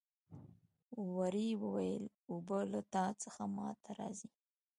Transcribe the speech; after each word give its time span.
وري 1.15 1.49
وویل 1.63 2.03
اوبه 2.31 2.59
له 2.71 2.81
تا 2.93 3.05
څخه 3.23 3.43
ما 3.55 3.67
ته 3.83 3.89
راځي. 3.99 4.29